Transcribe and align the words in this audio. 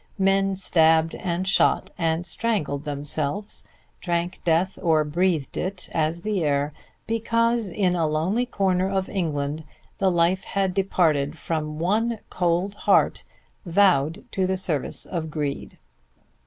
Men 0.17 0.55
stabbed 0.55 1.13
and 1.13 1.47
shot 1.47 1.91
and 1.95 2.25
strangled 2.25 2.85
themselves, 2.85 3.67
drank 3.99 4.41
death 4.43 4.79
or 4.81 5.03
breathed 5.03 5.57
it 5.57 5.89
as 5.93 6.23
the 6.23 6.43
air, 6.43 6.73
because 7.05 7.69
in 7.69 7.93
a 7.93 8.07
lonely 8.07 8.47
corner 8.47 8.89
of 8.89 9.09
England 9.09 9.63
the 9.99 10.09
life 10.09 10.43
had 10.43 10.73
departed 10.73 11.37
from 11.37 11.77
one 11.77 12.17
cold 12.31 12.73
heart 12.73 13.23
vowed 13.63 14.23
to 14.31 14.47
the 14.47 14.57
service 14.57 15.05
of 15.05 15.29
greed. 15.29 15.77